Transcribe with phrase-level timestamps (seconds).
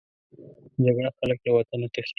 [0.85, 2.09] جګړه خلک له وطنه تښتي